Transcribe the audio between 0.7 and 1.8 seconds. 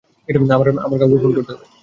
আমার কাউকে ফোন করতে হবে।